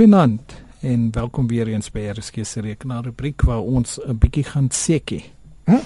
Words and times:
Goeienaand 0.00 0.52
en 0.80 1.08
welkom 1.12 1.46
weer 1.46 1.68
eens 1.68 1.90
by 1.92 2.06
RSG 2.08 2.46
se 2.48 2.60
rekenaar 2.64 3.02
rubriek 3.04 3.42
waar 3.44 3.60
ons 3.60 3.98
'n 4.00 4.16
bietjie 4.18 4.44
gaan 4.44 4.70
sekie. 4.70 5.24
Hm? 5.64 5.76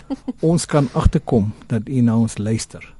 ons 0.50 0.66
kan 0.66 0.88
agterkom 0.92 1.52
dat 1.66 1.88
u 1.88 2.00
na 2.00 2.18
ons 2.18 2.38
luister 2.38 2.94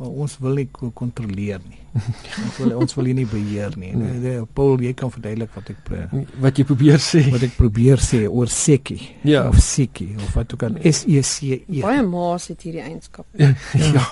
maar 0.00 0.08
ons 0.08 0.34
wil 0.40 0.56
nie 0.56 0.68
kontroleer 0.96 1.60
nie. 1.68 1.78
Ons 2.46 2.58
wil 2.60 2.70
ons 2.78 2.94
wil 2.94 3.08
nie 3.18 3.26
beheer 3.26 3.74
nie. 3.76 3.90
Nee. 3.98 4.18
nee 4.22 4.42
Paul, 4.54 4.78
jy 4.80 4.92
kan 4.96 5.10
verduidelik 5.10 5.50
wat 5.56 5.72
ek 5.72 5.90
wat 6.40 6.60
jy 6.60 6.64
probeer 6.68 7.02
sê. 7.02 7.24
Wat 7.34 7.42
ek 7.44 7.56
probeer 7.58 8.00
sê 8.00 8.20
oor 8.30 8.48
sekkie 8.54 9.00
ja. 9.26 9.42
of 9.50 9.58
sekkie 9.64 10.14
of 10.22 10.36
wat 10.38 10.54
ook 10.54 10.64
al 10.68 10.78
S 10.86 11.02
E 11.10 11.20
C 11.26 11.58
E. 11.58 11.82
Baie 11.82 12.04
maas 12.06 12.46
het 12.52 12.62
hierdie 12.64 12.84
eienskap. 12.86 13.26
ja. 13.42 13.50
ja. 13.90 14.06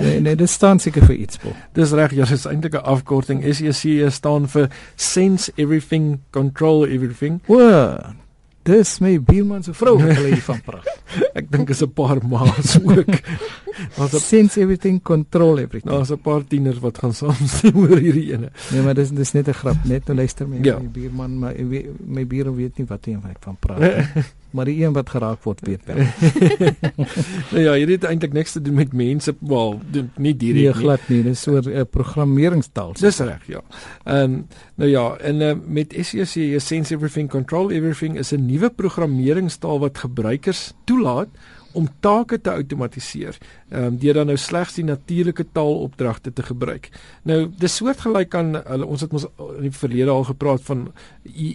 Nee, 0.00 0.20
nee, 0.20 0.36
dit 0.36 0.50
staan 0.50 0.78
seker 0.78 1.04
vir 1.04 1.14
iets, 1.14 1.36
Paul. 1.42 1.54
Dis 1.72 1.92
reg, 1.92 2.14
ja, 2.16 2.24
dit 2.24 2.38
is 2.38 2.46
eintlik 2.46 2.74
'n 2.74 2.84
afkorting. 2.84 3.44
S 3.54 3.60
C 3.80 3.84
E 3.84 4.10
staan 4.10 4.48
vir 4.48 4.68
sense 4.96 5.52
everything, 5.56 6.20
control 6.30 6.86
everything. 6.86 7.40
Wow. 7.46 8.14
Dis 8.62 8.98
my 9.00 9.18
buurman 9.20 9.62
se 9.62 9.72
vrou 9.72 9.96
wat 9.98 10.16
hulle 10.16 10.34
hiervan 10.34 10.60
praat. 10.64 10.88
ek 11.38 11.50
dink 11.50 11.70
is 11.70 11.82
'n 11.82 11.92
paar 11.92 12.20
maas 12.28 12.76
ook. 12.82 13.14
Ons 13.96 14.12
het 14.12 14.22
sense 14.22 14.60
everything 14.60 15.00
control 15.02 15.58
everything. 15.58 15.92
Daar's 15.92 16.10
'n 16.10 16.20
paar 16.20 16.44
tieners 16.44 16.78
wat 16.78 16.98
gaan 16.98 17.14
saamstem 17.20 17.76
oor 17.76 17.96
hierdie 17.98 18.32
ene. 18.32 18.50
Nee, 18.72 18.82
maar 18.82 18.94
dis 18.94 19.10
dis 19.10 19.32
net 19.32 19.48
'n 19.48 19.52
grap, 19.52 19.84
net 19.84 20.06
nou 20.06 20.16
luister 20.16 20.48
my, 20.48 20.58
ja. 20.62 20.78
my 20.78 20.88
buurman, 20.88 21.38
maar 21.38 21.54
my, 21.58 21.86
my 22.04 22.26
buurman 22.26 22.56
weet 22.56 22.78
nie 22.78 22.86
wat 22.86 23.04
hy 23.04 23.16
van 23.40 23.56
praat. 23.58 24.06
maar 24.54 24.64
die 24.64 24.84
een 24.84 24.92
wat 24.92 25.10
geraak 25.10 25.42
word 25.42 25.60
weet 25.66 25.84
wel. 25.86 25.96
nou 27.52 27.62
ja, 27.62 27.74
hierdie 27.78 27.98
het 28.00 28.04
eintlik 28.04 28.32
niks 28.32 28.52
te 28.52 28.62
doen 28.62 28.74
met 28.74 28.92
mense, 28.92 29.34
wel, 29.38 29.80
nie 30.16 30.34
direk 30.36 30.54
nee, 30.54 30.72
nie. 30.72 30.72
glad 30.72 31.08
nie, 31.08 31.22
dis 31.22 31.46
oor 31.46 31.62
'n 31.62 31.76
uh, 31.82 31.84
programmeringstaal. 31.90 32.92
Dis 32.98 33.18
reg, 33.18 33.46
ja. 33.46 33.62
Ehm 34.04 34.22
um, 34.22 34.46
nou 34.74 34.90
ja, 34.90 35.16
en 35.16 35.40
uh, 35.40 35.54
met 35.66 35.94
SEC, 36.00 36.60
Sense 36.60 36.94
Everything 36.94 37.28
Control 37.28 37.70
Everything 37.70 38.18
is 38.18 38.32
'n 38.32 38.46
nuwe 38.46 38.70
programmeringstaal 38.70 39.78
wat 39.78 39.98
gebruikers 39.98 40.72
toelaat 40.84 41.28
om 41.72 41.88
take 42.00 42.40
te 42.40 42.50
outomatiseer. 42.50 43.38
Ehm 43.68 43.84
um, 43.84 43.98
deur 43.98 44.14
dan 44.14 44.26
nou 44.26 44.36
slegs 44.38 44.74
die 44.74 44.84
natuurlike 44.84 45.46
taalopdragte 45.52 46.32
te 46.32 46.42
gebruik. 46.42 46.90
Nou, 47.22 47.46
dis 47.58 47.76
soortgelyk 47.76 48.34
aan 48.34 48.54
hulle 48.64 48.86
ons 48.86 49.00
het 49.00 49.12
ons 49.12 49.26
in 49.56 49.68
die 49.68 49.74
verlede 49.74 50.10
al 50.10 50.24
gepraat 50.24 50.62
van 50.66 50.88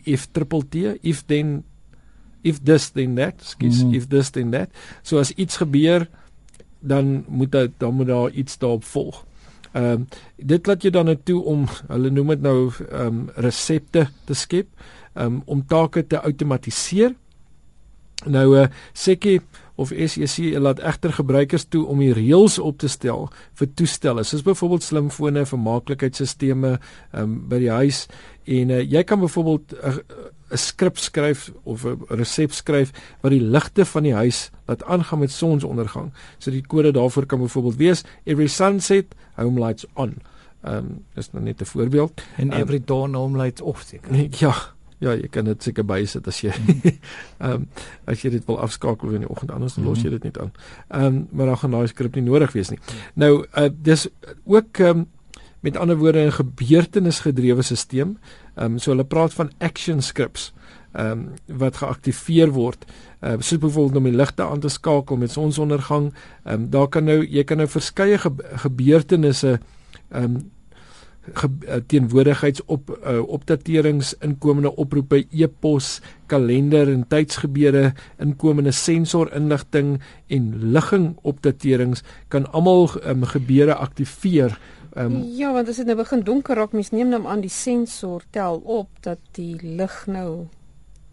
if 0.04 0.28
triple 0.32 0.64
T, 0.70 0.76
if 1.02 1.26
then 1.26 1.64
if 2.46 2.62
this 2.64 2.92
then 2.94 3.16
that, 3.16 3.42
skielik 3.42 3.86
mm 3.86 3.94
if 3.98 4.08
this 4.08 4.30
then 4.32 4.52
that. 4.52 4.70
So 5.04 5.20
as 5.20 5.32
iets 5.32 5.58
gebeur, 5.58 6.08
dan 6.80 7.26
moet 7.28 7.52
dit 7.52 7.72
dan 7.78 7.94
moet 7.94 8.08
daar 8.08 8.30
iets 8.30 8.58
daarop 8.58 8.84
volg. 8.84 9.26
Ehm 9.72 9.86
um, 9.86 10.08
dit 10.36 10.68
laat 10.68 10.84
jy 10.84 10.90
dan 10.90 11.06
nou 11.06 11.18
toe 11.24 11.42
om 11.44 11.66
hulle 11.88 12.10
noem 12.10 12.36
dit 12.36 12.42
nou 12.42 12.60
ehm 12.70 13.06
um, 13.06 13.30
resepte 13.36 14.08
te 14.26 14.34
skep, 14.34 14.68
ehm 15.14 15.26
um, 15.26 15.42
om 15.46 15.66
take 15.68 16.08
te 16.08 16.22
outomatiseer. 16.22 17.16
Nou 18.24 18.56
uh, 18.56 18.64
eh, 18.64 18.70
sekie 18.94 19.42
of 19.76 19.92
SEC 19.92 20.56
laat 20.60 20.80
egter 20.80 21.14
gebruikers 21.14 21.66
toe 21.68 21.84
om 21.86 22.00
die 22.00 22.14
reëls 22.16 22.60
op 22.64 22.78
te 22.80 22.88
stel 22.88 23.28
vir 23.60 23.68
toestelle 23.76 24.24
soos 24.24 24.46
byvoorbeeld 24.46 24.84
slimfone, 24.84 25.44
vermaaklikheidsstelsels 25.46 26.80
um, 27.12 27.36
by 27.50 27.60
die 27.60 27.72
huis 27.72 28.06
en 28.48 28.72
uh, 28.72 28.80
jy 28.80 29.04
kan 29.04 29.20
byvoorbeeld 29.20 29.76
'n 29.76 30.00
uh, 30.00 30.24
skrip 30.56 30.98
skryf 30.98 31.52
of 31.64 31.84
'n 31.86 32.06
resep 32.10 32.52
skryf 32.52 32.94
wat 33.22 33.32
die 33.32 33.42
ligte 33.42 33.86
van 33.86 34.04
die 34.04 34.14
huis 34.14 34.50
laat 34.66 34.84
aangaan 34.84 35.20
met 35.20 35.32
sonsondergang. 35.32 36.14
So 36.38 36.52
die 36.52 36.64
kode 36.68 36.92
daarvoor 36.92 37.26
kan 37.26 37.40
byvoorbeeld 37.40 37.76
wees 37.76 38.04
every 38.24 38.48
sunset 38.48 39.06
home 39.36 39.60
lights 39.60 39.86
on. 39.94 40.22
Ehm 40.64 40.78
um, 40.78 41.04
dis 41.14 41.32
nou 41.32 41.44
net 41.44 41.62
'n 41.62 41.66
voorbeeld 41.66 42.22
en 42.38 42.54
um, 42.54 42.62
every 42.62 42.82
dawn 42.86 43.14
home 43.14 43.38
lights 43.38 43.62
off 43.62 43.82
seker. 43.82 44.28
Ja, 44.40 44.75
Ja, 45.04 45.12
jy 45.12 45.28
kan 45.28 45.46
dit 45.50 45.64
seker 45.64 45.84
bysit 45.84 46.28
as 46.28 46.40
jy 46.44 46.54
ehm 46.56 47.52
um, 47.52 47.68
as 48.08 48.22
jy 48.24 48.32
dit 48.38 48.46
wil 48.48 48.62
afskakel 48.64 49.18
in 49.18 49.26
die 49.26 49.32
oggend 49.32 49.52
anders 49.52 49.76
los 49.78 50.04
jy 50.06 50.14
dit 50.16 50.24
net 50.30 50.40
aan. 50.40 50.54
Ehm 50.88 51.06
um, 51.06 51.28
maar 51.32 51.52
dan 51.52 51.60
gaan 51.64 51.76
daai 51.76 51.88
skrip 51.92 52.16
nie 52.16 52.24
nodig 52.24 52.56
wees 52.56 52.72
nie. 52.72 52.80
Nou 53.14 53.44
uh, 53.44 53.70
dis 53.76 54.08
ook 54.46 54.80
ehm 54.80 55.04
um, 55.04 55.08
met 55.66 55.78
ander 55.78 55.98
woorde 55.98 56.26
'n 56.26 56.32
gebeurtenisgedrewe 56.32 57.62
stelsel. 57.62 58.16
Ehm 58.56 58.72
um, 58.72 58.78
so 58.80 58.92
hulle 58.92 59.04
praat 59.04 59.34
van 59.34 59.52
action 59.58 60.02
scripts 60.02 60.54
ehm 60.94 61.12
um, 61.12 61.58
wat 61.58 61.78
geaktiveer 61.78 62.52
word. 62.52 62.86
Ehm 63.20 63.34
uh, 63.34 63.42
soos 63.42 63.60
byvoorbeeld 63.60 63.98
om 63.98 64.04
die 64.04 64.16
ligte 64.16 64.44
aan 64.44 64.60
te 64.60 64.70
skakel 64.70 65.18
met 65.18 65.32
sonsondergang. 65.32 66.14
Ehm 66.44 66.54
um, 66.54 66.70
daar 66.70 66.88
kan 66.88 67.04
nou 67.04 67.26
jy 67.26 67.44
kan 67.44 67.58
nou 67.58 67.68
verskeie 67.68 68.18
ge 68.18 68.32
gebeurtenisse 68.64 69.60
ehm 70.10 70.24
um, 70.24 70.52
Eh, 71.26 71.80
teenwoordigheidsop 71.90 72.92
uh, 72.94 73.22
opdaterings, 73.34 74.14
inkomende 74.22 74.70
oproepe, 74.78 75.24
e-pos, 75.34 76.00
kalender 76.30 76.92
en 76.92 77.02
tydsgebeure, 77.10 77.94
inkomende 78.22 78.72
sensorinligting 78.72 79.96
en 80.30 80.52
ligging 80.76 81.08
opdaterings 81.26 82.04
kan 82.30 82.46
almal 82.54 82.92
um, 83.02 83.26
gebeure 83.34 83.74
aktiveer. 83.74 84.54
Um, 84.94 85.18
ja, 85.34 85.50
want 85.54 85.70
as 85.70 85.82
dit 85.82 85.90
nou 85.90 85.98
begin 85.98 86.22
donker 86.28 86.62
raak, 86.62 86.78
mens 86.78 86.94
neem 86.94 87.10
nou 87.10 87.24
aan 87.26 87.42
die 87.42 87.52
sensor 87.52 88.24
tel 88.36 88.62
op 88.62 88.92
dat 89.04 89.20
die 89.36 89.58
lig 89.64 89.98
nou 90.06 90.46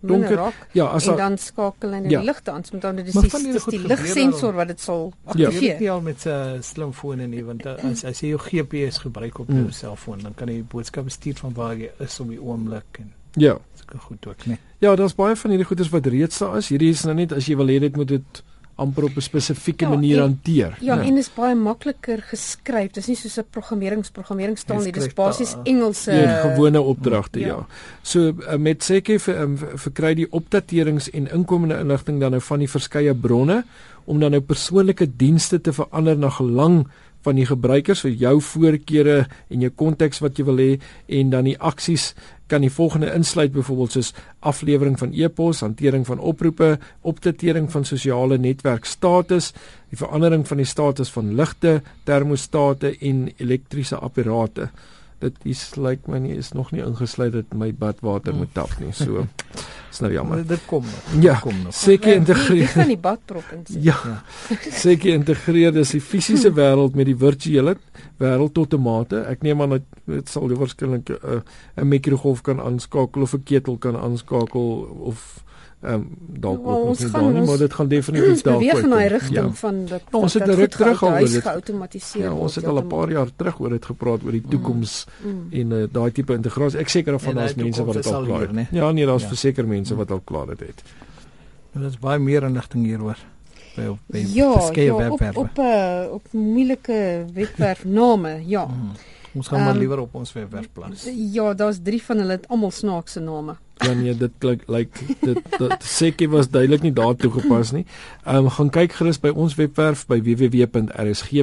donker 0.02 0.36
raak. 0.36 0.66
Ja, 0.76 0.86
as 0.96 1.06
en 1.06 1.16
dan 1.16 1.38
skakel 1.38 1.92
en 1.92 2.02
die 2.02 2.16
ja. 2.16 2.22
ligte 2.22 2.50
aan, 2.50 2.64
want 2.70 2.82
dan 2.82 2.96
dis 2.96 3.14
die, 3.14 3.78
die 3.78 3.86
ligsensor 3.86 4.54
wat 4.58 4.72
dit 4.72 4.80
sal 4.80 5.12
aktiveer. 5.24 5.82
Ja, 5.82 5.92
al 5.92 6.00
met 6.00 6.26
'n 6.26 6.28
uh, 6.28 6.60
slimfone 6.60 7.26
nie, 7.26 7.44
want 7.44 7.66
uh, 7.66 7.78
as 7.90 8.04
as 8.04 8.20
jy 8.20 8.34
jou 8.34 8.40
GPS 8.42 8.98
gebruik 9.06 9.38
op 9.38 9.48
jou 9.48 9.64
mm. 9.64 9.70
selfoon, 9.70 10.22
dan 10.22 10.34
kan 10.34 10.48
jy 10.48 10.62
boodskappe 10.68 11.10
stuur 11.10 11.36
van 11.36 11.54
waar 11.54 11.76
jy 11.76 11.90
is 11.98 12.20
op 12.20 12.28
die 12.28 12.40
oomblik 12.42 12.98
en 12.98 13.12
Ja, 13.32 13.58
sulke 13.74 13.98
goed 13.98 14.26
ook, 14.26 14.46
nee. 14.46 14.58
Ja, 14.78 14.94
daar's 14.96 15.14
baie 15.14 15.36
van 15.36 15.50
hierdie 15.50 15.66
goeders 15.66 15.88
wat 15.88 16.06
reeds 16.06 16.38
daar 16.38 16.56
is. 16.56 16.69
Hierdie 16.69 16.90
is 16.90 17.02
nou 17.02 17.14
net 17.16 17.32
as 17.32 17.46
jy 17.48 17.56
wil 17.56 17.70
hê 17.72 17.78
dit 17.80 17.96
moet 17.96 18.08
dit 18.08 18.42
amper 18.77 19.05
op 19.05 19.16
'n 19.16 19.21
spesifieke 19.21 19.84
ja, 19.84 19.91
manier 19.91 20.16
en, 20.16 20.22
hanteer. 20.22 20.77
Ja, 20.81 20.94
ja, 20.94 21.03
en 21.03 21.15
dit 21.15 21.25
is 21.25 21.31
baie 21.34 21.55
makliker 21.55 22.22
geskryf. 22.22 22.91
Dis 22.91 23.06
nie 23.06 23.16
soos 23.16 23.38
'n 23.38 23.44
programmeringsprogrammering 23.50 24.59
staan 24.59 24.83
nie. 24.83 24.93
Dis 24.93 25.15
basies 25.15 25.56
Engelse 25.65 26.12
ja, 26.12 26.41
gewone 26.41 26.81
opdragte, 26.81 27.41
ja. 27.41 27.47
ja. 27.47 27.66
So 28.03 28.21
uh, 28.21 28.56
met 28.56 28.82
seker 28.82 29.21
vir 29.21 29.41
um, 29.41 29.59
verkry 29.59 30.15
die 30.15 30.31
opdaterings 30.31 31.11
en 31.11 31.31
inkomende 31.31 31.78
inligting 31.78 32.21
dan 32.21 32.31
nou 32.31 32.41
van 32.41 32.59
die 32.59 32.71
verskeie 32.71 33.15
bronne 33.15 33.65
om 34.05 34.21
dan 34.21 34.31
nou 34.31 34.41
persoonlike 34.41 35.16
dienste 35.16 35.61
te 35.61 35.72
verander 35.72 36.19
na 36.19 36.28
gelang 36.28 36.88
van 37.22 37.38
die 37.38 37.47
gebruikers 37.47 38.03
vir 38.05 38.15
jou 38.21 38.37
voorkeure 38.43 39.16
en 39.49 39.65
jou 39.65 39.71
konteks 39.71 40.22
wat 40.25 40.38
jy 40.38 40.47
wil 40.49 40.62
hê 40.62 40.71
en 41.21 41.33
dan 41.34 41.49
die 41.50 41.59
aksies 41.59 42.12
kan 42.53 42.65
die 42.65 42.72
volgende 42.72 43.09
insluit 43.15 43.53
byvoorbeeld 43.55 43.94
soos 43.97 44.12
aflewering 44.41 44.99
van 45.00 45.15
e-pos, 45.16 45.62
hantering 45.65 46.05
van 46.06 46.21
oproepe, 46.21 46.75
opdatering 47.00 47.71
van 47.72 47.87
sosiale 47.88 48.37
netwerk 48.38 48.84
status, 48.84 49.55
die 49.88 49.97
verandering 49.97 50.44
van 50.49 50.61
die 50.61 50.69
status 50.69 51.12
van 51.15 51.32
ligte, 51.38 51.78
termostate 52.05 52.93
en 53.00 53.31
elektriese 53.38 53.97
apparate 53.97 54.69
dit 55.22 55.44
is 55.55 55.62
lyk 55.77 56.03
like 56.03 56.11
my 56.11 56.19
nie 56.22 56.37
is 56.38 56.53
nog 56.56 56.72
nie 56.75 56.82
ingesluit 56.82 57.34
dat 57.37 57.55
my 57.59 57.71
badwater 57.78 58.34
moet 58.34 58.50
tap 58.56 58.72
nie. 58.82 58.93
So 58.97 59.27
is 59.92 60.00
nou 60.00 60.12
jammer. 60.12 60.36
Maar 60.36 60.47
dit 60.47 60.64
kom 60.66 60.84
nog. 60.84 61.22
Ja, 61.22 61.34
kom 61.42 61.62
nog. 61.62 61.75
Seker 61.75 62.14
integreer. 62.14 62.66
Dit 62.66 62.72
kan 62.72 62.91
die 62.91 62.98
badprop 62.98 63.44
insit. 63.53 63.82
Ja. 63.84 63.97
ja. 64.04 64.22
Seker 64.84 65.12
integreer 65.12 65.72
dis 65.72 65.94
die 65.97 66.00
fisiese 66.00 66.53
wêreld 66.56 66.97
met 66.98 67.10
die 67.10 67.16
virtuele 67.16 67.76
wêreld 68.22 68.54
tot 68.56 68.75
'n 68.75 68.82
mate. 68.82 69.25
Ek 69.28 69.42
neem 69.42 69.62
aan 69.62 69.78
dit 70.04 70.28
sal 70.28 70.48
waarskynlik 70.48 71.10
eh, 71.10 71.16
'n 71.22 71.36
uh, 71.36 71.84
'n 71.84 71.88
mikrogolf 71.88 72.42
kan 72.42 72.60
aanskakel 72.60 73.22
of 73.22 73.34
'n 73.34 73.42
ketel 73.44 73.76
kan 73.78 73.97
aanskakel 73.97 74.88
of 75.12 75.44
ehm 75.82 75.94
um, 75.94 76.09
dalk 76.41 76.65
ja, 76.65 76.72
ook 76.72 76.87
nog 76.87 76.98
nie 76.98 77.10
dan 77.10 77.32
nie, 77.32 77.43
maar 77.43 77.59
dit 77.59 77.72
gaan 77.75 77.88
definitief 77.88 78.43
dalk 78.47 78.59
beweeg 78.59 78.82
in 78.82 78.91
daai 78.91 79.09
rigting 79.09 79.47
ja. 79.47 79.53
van 79.53 79.84
dat 79.87 80.03
nou, 80.10 80.22
ons 80.22 80.34
het 80.34 80.48
ruk 80.48 80.70
terug 80.70 81.03
al 81.03 81.10
oor 81.10 81.19
dit 81.28 81.43
geautomatiseer. 81.43 82.22
Ja, 82.22 82.32
ons 82.32 82.54
het 82.54 82.66
al 82.66 82.78
'n 82.78 82.87
paar 82.87 83.10
jaar 83.10 83.28
terug 83.37 83.60
oor 83.60 83.70
dit 83.70 83.84
gepraat 83.84 84.25
oor 84.25 84.31
die 84.31 84.44
toekoms 84.48 85.06
mm. 85.25 85.31
mm. 85.31 85.47
en 85.50 85.70
uh, 85.78 85.84
daai 85.93 86.12
tipe 86.12 86.32
integrasie. 86.32 86.78
Ek 86.78 86.88
seker 86.88 87.19
van 87.19 87.34
daar's 87.34 87.54
mense 87.54 87.84
wat 87.84 87.94
dit 87.94 88.06
al 88.06 88.25
klaar 88.25 88.40
het. 88.49 88.69
Ja, 88.70 88.93
nee, 88.93 89.06
daar's 89.06 89.23
ja. 89.23 89.29
verseker 89.29 89.67
mense 89.67 89.94
wat 89.94 90.11
al 90.11 90.20
klaar 90.25 90.46
dit 90.46 90.61
het. 90.61 90.82
Nou, 91.73 91.84
dit 91.84 91.93
is 91.93 91.99
baie 91.99 92.19
meer 92.19 92.43
inligting 92.43 92.84
hieroor 92.84 93.19
by 93.76 93.87
op 93.88 93.99
by 94.06 94.19
ja, 94.19 94.52
ja, 94.75 94.94
webwerwe. 94.96 95.38
Op 95.38 95.49
op, 95.49 95.58
uh, 95.58 96.12
op 96.12 96.32
moeilike 96.32 97.25
webwerfname, 97.34 98.43
ja. 98.46 98.67
Mm. 98.67 98.93
Ons 99.32 99.49
gaan 99.49 99.58
um, 99.58 99.64
maar 99.64 99.73
ehm, 99.73 99.81
liewer 99.81 99.99
op 99.99 100.14
ons 100.14 100.32
webwerf 100.32 100.69
plaas. 100.73 101.08
Ja, 101.32 101.55
daar's 101.55 101.79
3 101.82 102.02
van 102.02 102.17
hulle, 102.17 102.40
almal 102.49 102.70
snaakse 102.70 103.20
name. 103.20 103.56
Ja 103.82 103.93
nee, 103.99 104.12
dit 104.14 104.31
klink 104.38 104.62
lyk 104.70 104.94
dit 105.25 105.38
dit 105.58 105.84
seker 105.84 106.29
was 106.31 106.50
duidelik 106.52 106.82
nie 106.87 106.93
daartoe 106.94 107.31
gepas 107.34 107.73
nie. 107.75 107.87
Ehm 108.23 108.37
um, 108.44 108.50
gaan 108.55 108.70
kyk 108.70 108.93
gerus 108.99 109.19
by 109.23 109.29
ons 109.34 109.55
webwerf 109.58 110.06
by 110.06 110.20
www.rsg.co.za 110.23 111.38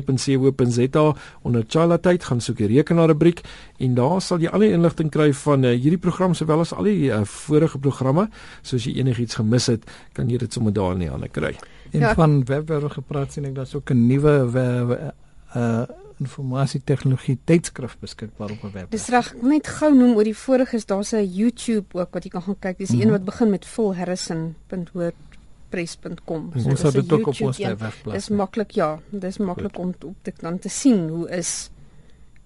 onder 1.43 1.63
Chala 1.67 1.97
tyd 1.97 2.23
gaan 2.29 2.41
soek 2.41 2.57
die 2.61 2.67
rekenaar 2.75 3.09
rubriek 3.11 3.41
en 3.79 3.95
daar 3.97 4.21
sal 4.23 4.39
jy 4.39 4.49
al 4.53 4.63
die 4.63 4.73
inligting 4.77 5.09
kry 5.11 5.33
van 5.41 5.63
uh, 5.65 5.69
hierdie 5.73 5.99
program 5.99 6.33
sowel 6.37 6.59
as 6.63 6.73
al 6.73 6.83
die 6.87 7.09
uh, 7.09 7.23
vorige 7.25 7.79
programme. 7.79 8.29
So 8.61 8.75
as 8.79 8.85
jy 8.87 8.93
enigiets 9.01 9.35
gemis 9.41 9.67
het, 9.73 9.83
kan 10.13 10.29
jy 10.29 10.37
dit 10.39 10.53
sommer 10.53 10.73
daar 10.73 10.93
in 10.95 11.03
die 11.07 11.11
hande 11.11 11.27
kry. 11.27 11.53
En 11.91 11.99
ja, 12.05 12.13
van 12.15 12.45
webwerf 12.45 12.93
gepraat 12.93 13.33
sien 13.33 13.45
ek 13.49 13.55
daar's 13.57 13.75
ook 13.75 13.89
'n 13.91 14.07
nuwe 14.07 14.33
uh, 15.55 15.83
informasie 16.19 16.81
tegnologie 16.83 17.39
tydskrif 17.43 17.97
beskikbaar 17.99 18.51
op 18.51 18.63
'n 18.63 18.71
webwerf. 18.71 18.89
Dis 18.89 19.07
reg, 19.07 19.33
ek 19.33 19.41
wil 19.41 19.49
net 19.49 19.67
gou 19.67 19.95
noem 19.95 20.15
oor 20.15 20.23
die 20.23 20.37
voriges, 20.37 20.85
daar's 20.85 21.13
'n 21.13 21.33
YouTube 21.33 21.99
ook 21.99 22.13
wat 22.13 22.23
jy 22.23 22.29
kan 22.29 22.41
gaan 22.41 22.59
kyk. 22.59 22.77
Dis 22.77 22.87
die 22.87 22.97
mm 22.97 23.01
-hmm. 23.01 23.11
een 23.11 23.17
wat 23.17 23.25
begin 23.25 23.49
met 23.49 23.65
fullharrison.wordpress.com. 23.65 26.51
So, 26.55 26.69
ons 26.69 26.79
sal 26.79 26.91
dit 26.91 27.11
ook 27.11 27.27
op 27.27 27.41
ons 27.41 27.57
webwerf 27.57 28.01
plaas. 28.01 28.15
Dis 28.15 28.29
maklik, 28.29 28.71
ja. 28.71 28.99
Dis 29.09 29.37
maklik 29.37 29.77
om 29.77 29.93
op 30.05 30.15
te 30.21 30.33
dan 30.37 30.59
te 30.59 30.69
sien 30.69 31.09
hoe 31.09 31.29
is 31.29 31.69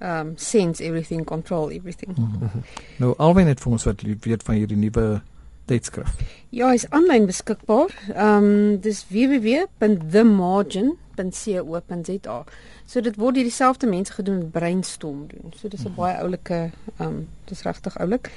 um 0.03 0.33
sense 0.35 0.83
everything 0.83 1.23
control 1.23 1.71
everything. 1.71 2.17
Mm 2.17 2.31
-hmm. 2.39 2.63
Nou 2.97 3.13
alwen 3.17 3.47
het 3.47 3.59
vir 3.59 3.71
ons 3.71 3.83
wat 3.83 4.01
weet 4.01 4.43
van 4.43 4.55
hierdie 4.55 4.77
nuwe 4.77 5.21
tydskrif. 5.65 6.15
Ja, 6.49 6.69
hy's 6.69 6.89
aanlyn 6.89 7.25
beskikbaar. 7.25 7.89
Um 8.15 8.81
dis 8.81 9.05
www.themargin.co.za. 11.15 12.43
So 12.85 13.01
dit 13.01 13.15
word 13.15 13.37
deur 13.37 13.47
dieselfde 13.47 13.87
mense 13.87 14.13
gedoen 14.13 14.37
met 14.37 14.51
brainstorm 14.51 15.27
doen. 15.27 15.53
So 15.55 15.67
dis 15.67 15.79
'n 15.79 15.87
mm 15.87 15.93
-hmm. 15.93 16.01
baie 16.01 16.17
oulike 16.17 16.71
um 16.99 17.27
dis 17.45 17.61
regtig 17.61 17.97
oulik. 17.97 18.29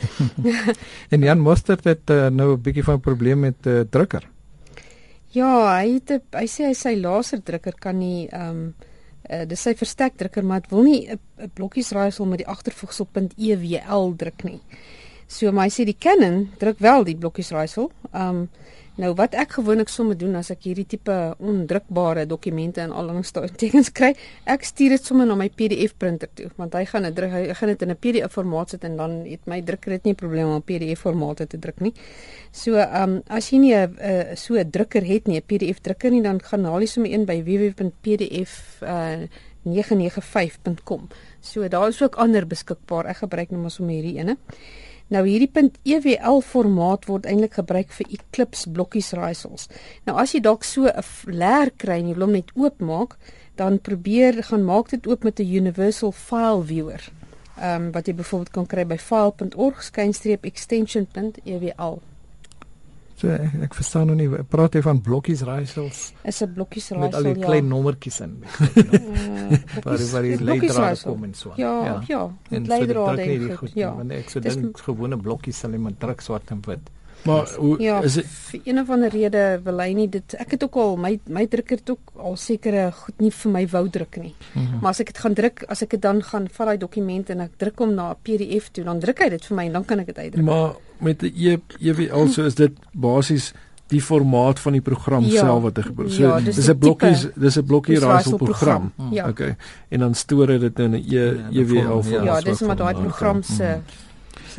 en 1.13 1.23
Jan 1.23 1.39
Mostert 1.43 1.85
het 1.91 2.11
uh, 2.11 2.31
nou 2.31 2.55
'n 2.55 2.63
bietjie 2.63 2.85
van 2.85 2.95
'n 2.95 3.01
probleem 3.01 3.41
met 3.41 3.67
uh, 3.67 3.81
drukker. 3.91 4.38
Ja, 5.37 5.77
hy 5.77 5.99
het 5.99 6.33
hy 6.33 6.47
sê 6.49 6.71
hy 6.71 6.77
sy 6.77 6.95
laserdrukker 6.97 7.77
kan 7.81 7.99
nie 8.01 8.29
ehm 8.33 8.51
um, 8.51 8.63
uh, 9.29 9.45
dis 9.45 9.61
sy 9.61 9.75
versterkdrukker 9.77 10.45
maar 10.45 10.63
dit 10.65 10.71
wil 10.73 10.87
nie 10.87 11.11
'n 11.11 11.51
blokkies 11.55 11.93
raaisel 11.93 12.25
met 12.25 12.39
die 12.39 12.49
agtervoegsel 12.49 13.09
.ewl 13.13 14.15
druk 14.17 14.45
nie. 14.45 14.61
So 15.29 15.53
maar 15.53 15.69
hy 15.69 15.71
sê 15.71 15.85
die 15.85 15.99
Canon 15.99 16.49
druk 16.59 16.79
wel 16.79 17.05
die 17.05 17.17
blokkies 17.17 17.51
raaisel. 17.51 17.93
Ehm 18.13 18.29
um, 18.29 18.49
Nou 18.99 19.13
wat 19.15 19.37
ek 19.39 19.53
gewoonlik 19.61 19.91
sommer 19.93 20.17
doen 20.19 20.35
as 20.35 20.49
ek 20.51 20.65
hierdie 20.67 20.87
tipe 20.91 21.15
ondrukbare 21.39 22.25
dokumente 22.27 22.83
in 22.83 22.91
allingstekens 22.91 23.93
kry, 23.95 24.11
ek 24.51 24.67
stuur 24.67 24.97
dit 24.97 25.05
sommer 25.07 25.29
na 25.29 25.37
my 25.39 25.47
PDF 25.55 25.95
printer 26.03 26.31
toe, 26.35 26.49
want 26.59 26.75
hy 26.75 26.83
gaan 26.91 27.07
dit 27.07 27.21
hy 27.31 27.43
gaan 27.55 27.71
dit 27.71 27.85
in 27.87 27.93
'n 27.95 27.97
PDF 27.97 28.35
formaat 28.35 28.75
sit 28.75 28.85
en 28.85 28.97
dan 28.97 29.23
het 29.23 29.47
my 29.47 29.61
drukker 29.63 29.95
dit 29.99 30.05
nie 30.11 30.15
probleme 30.15 30.51
om 30.51 30.63
PDF 30.63 31.07
formaat 31.07 31.47
te 31.47 31.59
druk 31.59 31.81
nie. 31.81 31.95
So, 32.51 32.75
ehm 32.75 33.03
um, 33.03 33.23
as 33.29 33.53
jy 33.53 33.59
nie 33.59 33.75
'n 33.75 33.95
uh, 34.03 34.35
so 34.35 34.59
'n 34.59 34.71
drukker 34.71 35.05
het 35.07 35.29
nie, 35.29 35.39
'n 35.39 35.47
PDF 35.47 35.81
drukker 35.81 36.11
nie, 36.11 36.23
dan 36.23 36.41
gaan 36.43 36.65
haal 36.65 36.81
jy 36.81 36.87
sommer 36.87 37.13
een 37.13 37.25
by 37.25 37.43
www.pdf 37.43 38.83
uh, 38.83 39.29
995.com. 39.63 41.09
So 41.41 41.69
daar 41.69 41.89
is 41.89 42.03
ook 42.03 42.17
ander 42.17 42.47
beskikbaar. 42.47 43.05
Ek 43.07 43.17
gebruik 43.17 43.51
nou 43.51 43.61
maar 43.63 43.71
sommer 43.71 43.95
hierdie 43.95 44.19
ene. 44.19 44.37
Nou 45.09 45.23
hierdie 45.25 45.49
.ewl 46.21 46.43
formaat 46.45 47.09
word 47.09 47.25
eintlik 47.27 47.55
gebruik 47.57 47.89
vir 47.97 48.07
Eclipse 48.13 48.69
blokkies 48.71 49.13
raaisels. 49.17 49.69
Nou 50.05 50.17
as 50.21 50.33
jy 50.35 50.41
dalk 50.45 50.65
so 50.65 50.87
'n 50.87 51.03
leer 51.33 51.71
kry 51.77 51.99
en 52.01 52.09
jy 52.09 52.15
wil 52.15 52.25
hom 52.27 52.37
net 52.37 52.51
oopmaak, 52.55 53.17
dan 53.57 53.81
probeer 53.81 54.43
gaan 54.43 54.65
maak 54.65 54.89
dit 54.91 55.07
oop 55.07 55.25
met 55.25 55.41
'n 55.41 55.55
universal 55.61 56.13
file 56.13 56.65
viewer. 56.65 57.11
Ehm 57.57 57.83
um, 57.83 57.93
wat 57.93 58.07
jy 58.07 58.15
byvoorbeeld 58.15 58.51
kan 58.51 58.67
kry 58.67 58.87
by 58.87 58.99
file.org/extension.ewl. 58.99 61.99
So 63.19 63.31
ek, 63.35 63.55
ek 63.67 63.73
verstaan 63.75 64.07
nou 64.07 64.15
nie 64.15 64.29
praat 64.47 64.77
jy 64.79 64.83
van 64.87 65.01
blokkies 65.03 65.41
raaisels? 65.47 66.03
Is 66.23 66.43
'n 66.45 66.53
blokkies 66.55 66.93
raaisel 66.95 67.03
met 67.03 67.15
al 67.19 67.27
die 67.27 67.41
ja. 67.41 67.47
klein 67.47 67.67
nommertjies 67.69 68.21
in. 68.21 68.37
Waar 69.85 70.05
waar 70.13 70.23
die 70.23 70.39
leidraad 70.39 71.03
kom 71.03 71.25
en 71.25 71.35
so. 71.35 71.53
Ja, 71.57 71.73
ja. 71.85 71.97
ja 72.07 72.23
en 72.51 72.67
leidraad 72.67 73.19
so 73.19 73.57
goed. 73.65 73.75
Ja, 73.75 73.91
want 73.97 74.15
ek 74.15 74.31
so 74.31 74.41
dink 74.41 74.79
gewone 74.87 75.19
blokkies 75.19 75.59
sal 75.59 75.75
iemand 75.75 75.99
druk 75.99 76.23
swart 76.23 76.55
en 76.55 76.63
wit. 76.67 76.95
Maar 77.27 77.49
hoe 77.59 77.83
ja, 77.83 78.01
is 78.07 78.15
dit 78.15 78.27
vir 78.27 78.61
een 78.65 78.79
of 78.79 78.91
ander 78.95 79.11
rede 79.11 79.61
wil 79.65 79.81
hy 79.83 79.89
nie 79.97 80.09
dit 80.09 80.35
ek 80.39 80.55
het 80.55 80.65
ook 80.69 80.77
al 80.79 80.97
my 81.03 81.17
my 81.27 81.47
drukker 81.51 81.81
het 81.81 81.91
ook 81.91 82.13
al 82.23 82.37
sekere 82.39 82.89
goed 82.95 83.19
nie 83.19 83.33
vir 83.35 83.53
my 83.53 83.65
wou 83.73 83.89
druk 83.91 84.17
nie. 84.23 84.35
Mm 84.53 84.67
-hmm. 84.67 84.79
Maar 84.81 84.91
as 84.91 85.01
ek 85.01 85.11
dit 85.13 85.19
gaan 85.19 85.35
druk, 85.35 85.65
as 85.69 85.83
ek 85.83 85.91
dit 85.91 86.03
dan 86.03 86.23
gaan 86.23 86.49
vat 86.49 86.67
daai 86.67 86.79
dokument 86.79 87.31
en 87.31 87.41
ek 87.41 87.59
druk 87.59 87.79
hom 87.79 87.95
na 87.95 88.11
'n 88.11 88.23
PDF 88.23 88.71
toe, 88.71 88.85
dan 88.85 89.01
druk 89.01 89.19
hy 89.19 89.29
dit 89.29 89.47
vir 89.47 89.57
my 89.57 89.67
en 89.67 89.73
dan 89.73 89.85
kan 89.85 89.99
ek 89.99 90.07
dit 90.07 90.19
uitdruk. 90.19 90.45
Maar 90.45 90.75
met 91.01 91.23
'n 91.23 91.33
e 91.35 91.59
EWL 91.81 92.29
so 92.29 92.45
is 92.45 92.55
dit 92.55 92.73
basies 92.93 93.53
die 93.89 94.03
formaat 94.03 94.61
van 94.61 94.73
die 94.73 94.81
program 94.85 95.25
ja, 95.25 95.41
self 95.41 95.63
wat 95.63 95.77
hy 95.77 95.83
gebruik. 95.83 96.11
So 96.13 96.23
ja, 96.23 96.41
dis 96.41 96.69
'n 96.69 96.79
blokkies, 96.79 97.29
dis 97.35 97.57
'n 97.57 97.65
blokkie 97.65 97.99
raaisel 97.99 98.37
program. 98.37 98.93
program. 98.97 99.15
Ja. 99.15 99.29
Okay. 99.29 99.57
En 99.89 99.99
dan 99.99 100.15
stoor 100.15 100.47
dit 100.47 100.79
in 100.79 100.91
'n 100.91 100.95
e 100.95 101.25
EWL 101.51 101.97
ja, 101.97 102.03
formaat. 102.03 102.25
Ja, 102.25 102.41
dis 102.41 102.61
maar 102.61 102.77
daai 102.77 102.95
program 102.95 103.43
se 103.43 103.53
okay. 103.63 103.77
mm 103.77 104.07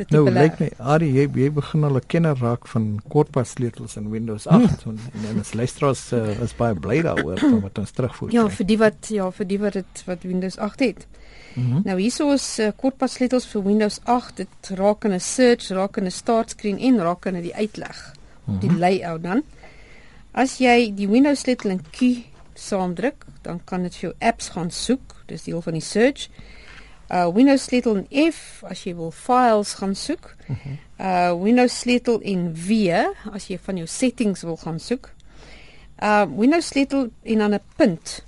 se 0.00 0.06
tipe. 0.08 0.30
Nou 0.30 0.32
lyk 0.32 0.58
my 0.60 0.68
Ari 0.94 1.10
jy 1.14 1.26
jy 1.42 1.50
begin 1.52 1.84
al 1.84 1.98
'n 1.98 2.06
kenner 2.06 2.36
raak 2.40 2.66
van 2.72 3.00
kortpad 3.08 3.46
sleutels 3.46 3.96
in 3.96 4.10
Windows 4.10 4.46
8 4.46 4.82
hmm. 4.82 4.96
en 4.96 5.28
en 5.30 5.36
ons 5.42 5.52
luisteraars 5.54 6.12
uh, 6.12 6.42
is 6.42 6.54
baie 6.56 6.74
bly 6.74 7.00
daaroor 7.02 7.40
wat 7.66 7.78
ons 7.78 7.90
terugvoer. 7.90 8.32
Ja, 8.32 8.48
vir 8.48 8.66
die 8.66 8.78
wat 8.78 9.08
ja, 9.08 9.30
vir 9.30 9.46
die 9.46 9.58
wat 9.58 9.72
dit 9.72 10.04
wat 10.06 10.22
Windows 10.22 10.58
8 10.58 10.80
het. 10.80 11.06
Mm 11.54 11.72
-hmm. 11.72 11.80
Nou 11.84 12.00
hierso 12.00 12.32
is 12.32 12.58
uh, 12.58 12.68
kortpad 12.76 13.10
sleutels 13.10 13.46
vir 13.46 13.62
Windows 13.62 14.00
8. 14.04 14.36
Dit 14.36 14.68
raak 14.68 15.04
in 15.04 15.12
'n 15.12 15.20
search, 15.20 15.68
raak 15.68 15.96
in 15.96 16.04
'n 16.04 16.10
start 16.10 16.50
screen 16.50 16.78
en 16.78 16.98
raak 16.98 17.26
in 17.26 17.42
die 17.42 17.54
uitleg. 17.54 18.14
Mm 18.44 18.54
-hmm. 18.54 18.60
Die 18.60 18.78
layout 18.78 19.22
dan. 19.22 19.42
As 20.32 20.58
jy 20.58 20.92
die 20.94 21.08
Windows 21.08 21.40
sleutel 21.40 21.70
en 21.70 21.84
key 21.90 22.24
saamdruk, 22.54 23.24
dan 23.42 23.60
kan 23.64 23.82
dit 23.82 23.96
vir 23.96 24.00
jou 24.00 24.14
apps 24.18 24.48
gaan 24.48 24.70
soek. 24.70 25.22
Dis 25.26 25.42
deel 25.42 25.62
van 25.62 25.72
die 25.72 25.82
search 25.82 26.28
uh 27.10 27.28
Windows 27.34 27.64
sleutel 27.64 27.96
en 27.96 28.32
F 28.32 28.62
as 28.70 28.84
jy 28.86 28.94
wil 28.94 29.10
files 29.10 29.74
gaan 29.80 29.94
soek. 29.94 30.34
Uh, 30.46 30.56
-huh. 30.62 30.76
uh 30.98 31.42
Windows 31.42 31.78
sleutel 31.78 32.20
en 32.20 32.54
W 32.54 32.72
as 33.32 33.48
jy 33.48 33.58
van 33.58 33.76
jou 33.76 33.86
settings 33.86 34.42
wil 34.42 34.56
gaan 34.56 34.78
soek. 34.78 35.10
Uh 35.98 36.26
Windows 36.36 36.66
sleutel 36.66 37.08
en 37.22 37.38
dan 37.38 37.54
'n 37.54 37.60
punt. 37.76 38.24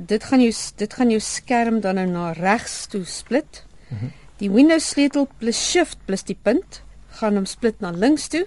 Dit 0.00 0.24
gaan 0.24 0.40
jou 0.40 0.52
dit 0.76 0.94
gaan 0.94 1.10
jou 1.10 1.20
skerm 1.20 1.80
dan 1.80 1.94
nou 1.94 2.06
na 2.06 2.32
regs 2.32 2.86
toe 2.86 3.04
split. 3.04 3.64
Uh 3.88 4.00
-huh. 4.00 4.10
Die 4.36 4.50
Windows 4.50 4.88
sleutel 4.88 5.28
plus 5.38 5.70
shift 5.70 5.98
plus 6.04 6.22
die 6.22 6.38
punt 6.42 6.82
gaan 7.08 7.34
hom 7.34 7.46
split 7.46 7.80
na 7.80 7.90
links 7.90 8.28
toe. 8.28 8.46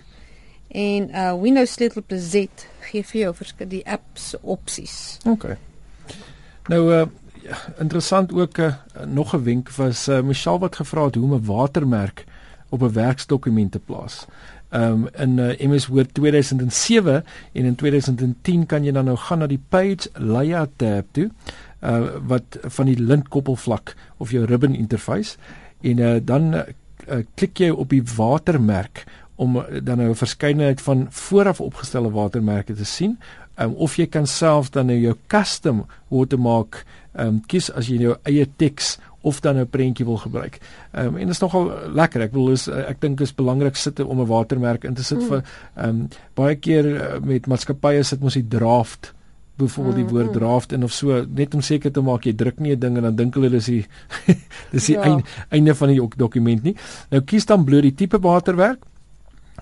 En 0.67 1.09
uh 1.09 1.41
Windows 1.41 1.71
sleutel 1.71 2.03
plus 2.03 2.29
Z 2.29 2.47
gee 2.79 3.03
vir 3.03 3.21
jou 3.21 3.35
verskillende 3.35 3.75
die 3.75 3.88
apps 3.88 4.35
opsies. 4.41 5.17
OK. 5.25 5.55
Nou 6.67 6.94
uh 6.94 7.05
interessant 7.79 8.33
ook 8.33 8.57
uh, 8.57 8.73
nog 9.05 9.33
'n 9.35 9.44
wenk 9.44 9.69
was 9.71 10.07
uh, 10.07 10.21
Michelle 10.21 10.59
wat 10.59 10.75
gevra 10.75 11.05
het 11.05 11.15
hoe 11.15 11.23
om 11.23 11.33
'n 11.33 11.45
watermerk 11.45 12.25
op 12.69 12.81
'n 12.81 12.92
werksdokument 12.92 13.71
te 13.71 13.80
plaas. 13.80 14.25
Um 14.69 15.07
in 15.16 15.40
uh, 15.40 15.56
MS 15.59 15.88
Word 15.88 16.14
2007 16.14 17.24
en 17.54 17.66
in 17.66 17.76
2010 17.76 18.66
kan 18.68 18.83
jy 18.83 18.92
dan 18.92 19.07
nou 19.07 19.16
gaan 19.16 19.40
na 19.40 19.47
die 19.47 19.62
page 19.69 20.09
layout 20.19 20.76
tab 20.78 21.07
toe 21.16 21.30
uh 21.80 22.19
wat 22.28 22.57
van 22.76 22.90
die 22.90 22.97
lintkoppelvlak 23.00 23.95
of 24.18 24.33
jou 24.36 24.44
ribbon 24.45 24.76
interface 24.76 25.38
en 25.81 26.00
uh, 26.04 26.18
dan 26.19 26.54
uh, 26.54 26.66
klik 27.40 27.62
jy 27.64 27.69
op 27.69 27.94
die 27.94 28.04
watermerk 28.18 29.06
om 29.38 29.62
dan 29.83 29.97
nou 29.97 30.09
'n 30.09 30.16
verskeidenheid 30.16 30.81
van 30.81 31.07
vooraf 31.09 31.62
opgestelde 31.62 32.12
watermerke 32.12 32.74
te 32.74 32.86
sien 32.86 33.18
um, 33.56 33.74
of 33.74 33.95
jy 33.95 34.07
kan 34.07 34.28
self 34.28 34.69
dan 34.69 34.86
nou 34.92 34.97
jou 35.00 35.16
custom 35.28 35.86
watermark 36.07 36.83
ehm 37.18 37.28
um, 37.28 37.42
kies 37.50 37.69
as 37.74 37.90
jy 37.90 37.97
jou 38.02 38.16
eie 38.30 38.45
teks 38.57 38.97
of 39.28 39.42
dan 39.42 39.57
'n 39.57 39.68
prentjie 39.68 40.06
wil 40.06 40.18
gebruik. 40.18 40.59
Ehm 40.94 41.07
um, 41.07 41.18
en 41.18 41.28
dit 41.28 41.36
is 41.36 41.40
nogal 41.40 41.71
lekker. 41.94 42.21
Ek 42.21 42.33
wil 42.33 42.50
is 42.52 42.68
ek 42.68 43.02
dink 43.02 43.21
is 43.21 43.36
belangrik 43.36 43.76
sit 43.76 44.00
om 44.00 44.21
'n 44.21 44.28
watermerk 44.28 44.83
in 44.83 44.94
te 44.94 45.04
sit 45.04 45.19
mm. 45.19 45.28
vir 45.28 45.44
ehm 45.76 45.90
um, 45.90 46.09
baie 46.33 46.56
keer 46.56 46.86
uh, 46.86 47.19
met 47.19 47.47
maatskappye 47.47 48.04
sit 48.04 48.21
mos 48.21 48.33
die 48.33 48.47
draft 48.47 49.14
byvoorbeeld 49.57 49.95
die 49.95 50.14
woord 50.14 50.28
mm. 50.28 50.33
draft 50.33 50.71
in 50.71 50.83
of 50.83 50.94
so 50.94 51.26
net 51.26 51.54
om 51.54 51.62
seker 51.62 51.92
te 51.92 52.02
maak 52.02 52.26
jy 52.26 52.36
druk 52.36 52.59
nie 52.59 52.76
'n 52.76 52.80
ding 52.80 52.97
en 52.97 53.04
dan 53.04 53.16
dink 53.16 53.36
hulle 53.36 53.50
dis 53.50 53.66
die 53.66 53.86
dis 54.74 54.86
die 54.86 54.95
ja. 54.95 55.02
einde, 55.02 55.24
einde 55.50 55.76
van 55.76 55.90
die 55.90 56.09
dokument 56.18 56.64
nie. 56.64 56.76
Nou 57.09 57.21
kies 57.21 57.45
dan 57.45 57.66
bloot 57.66 57.81
die 57.81 57.95
tipe 57.95 58.19
waterwerk 58.19 58.80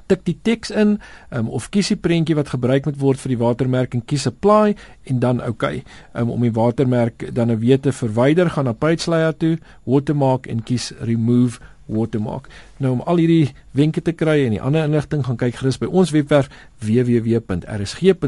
tik 0.07 0.25
die 0.25 0.37
teks 0.41 0.71
in 0.71 0.97
um, 1.31 1.49
of 1.49 1.69
kies 1.69 1.87
die 1.93 1.99
prentjie 1.99 2.35
wat 2.35 2.53
gebruik 2.53 2.85
moet 2.85 2.99
word 3.01 3.19
vir 3.19 3.35
die 3.35 3.41
watermerk 3.41 3.95
en 3.95 4.05
kies 4.05 4.27
apply 4.27 4.75
en 5.09 5.19
dan 5.19 5.41
okay. 5.43 5.83
Um, 6.13 6.29
om 6.29 6.41
die 6.41 6.53
watermerk 6.53 7.29
dan 7.35 7.47
nou 7.47 7.57
weer 7.61 7.79
te 7.79 7.91
verwyder 7.91 8.49
gaan 8.49 8.65
na 8.69 8.73
page 8.73 9.09
layout 9.09 9.39
toe 9.39 9.57
watermark 9.83 10.47
en 10.47 10.63
kies 10.63 10.91
remove 10.99 11.59
watermark. 11.85 12.47
Nou 12.77 12.91
om 12.97 13.01
al 13.05 13.17
hierdie 13.21 13.53
wenke 13.77 14.01
te 14.01 14.11
kry 14.17 14.45
en 14.45 14.51
die 14.55 14.61
ander 14.61 14.83
inligting 14.87 15.25
gaan 15.27 15.37
kyk 15.39 15.55
gerus 15.59 15.77
by 15.81 15.87
ons 15.87 16.11
webwerf 16.15 16.47
www.rsg.co.za 16.83 18.23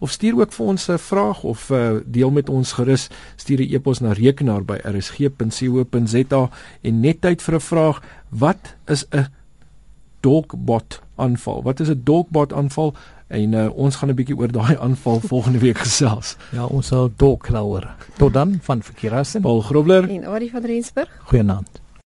of 0.00 0.10
stuur 0.10 0.34
ook 0.40 0.52
vir 0.52 0.66
ons 0.66 0.88
'n 0.88 0.98
vraag 0.98 1.44
of 1.44 1.70
uh, 1.70 1.96
deel 2.06 2.30
met 2.30 2.48
ons 2.48 2.72
gerus. 2.72 3.08
Stuur 3.36 3.60
'n 3.60 3.74
e-pos 3.74 4.00
na 4.00 4.12
rekenaar 4.12 4.64
by 4.64 4.78
rsg.co.za 4.82 6.50
en 6.82 7.00
net 7.00 7.20
tyd 7.20 7.42
vir 7.42 7.54
'n 7.54 7.60
vraag. 7.60 8.02
Wat 8.28 8.74
is 8.86 9.06
'n 9.10 9.26
dogbot 10.24 11.00
aanval. 11.20 11.62
Wat 11.62 11.80
is 11.80 11.88
'n 11.88 12.00
dogbot 12.04 12.52
aanval? 12.52 12.94
En 13.26 13.52
uh, 13.52 13.76
ons 13.76 13.96
gaan 13.96 14.08
'n 14.10 14.14
bietjie 14.14 14.36
oor 14.36 14.52
daai 14.52 14.76
aanval 14.76 15.20
volgende 15.32 15.58
week 15.58 15.78
gesels. 15.78 16.36
Ja, 16.50 16.64
ons 16.64 16.86
sal 16.86 17.10
dalk 17.16 17.48
daaroor. 17.50 17.94
Tot 18.16 18.32
dan 18.32 18.58
van 18.62 18.82
Verkeerassen. 18.82 19.40
Paul 19.40 19.60
Grobler. 19.60 20.08
En 20.08 20.26
Adie 20.26 20.50
van 20.50 20.64
Rensburg. 20.64 21.10
Goeienaand. 21.24 21.83